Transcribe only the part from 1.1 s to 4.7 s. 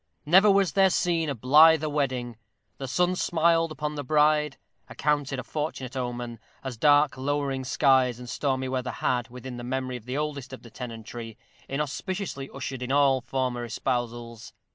a blither wedding: the sun smiled upon the bride